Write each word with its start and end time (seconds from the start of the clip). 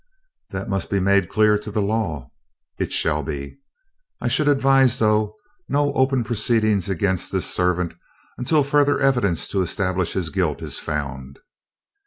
"That 0.49 0.67
must 0.67 0.89
be 0.89 0.99
made 0.99 1.29
clear 1.29 1.59
to 1.59 1.69
the 1.69 1.79
law." 1.79 2.31
"It 2.79 2.91
shall 2.91 3.21
be." 3.21 3.59
"I 4.19 4.29
should 4.29 4.47
advise, 4.47 4.97
though, 4.97 5.35
no 5.69 5.93
open 5.93 6.23
proceedings 6.23 6.89
against 6.89 7.31
this 7.31 7.45
servant 7.45 7.93
until 8.35 8.63
further 8.63 8.99
evidence 8.99 9.47
to 9.49 9.61
establish 9.61 10.13
his 10.13 10.31
guilt 10.31 10.63
is 10.63 10.79
found." 10.79 11.37